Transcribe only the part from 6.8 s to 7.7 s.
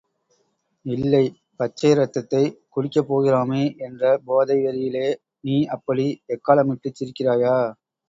சிரிக்கிறாயா?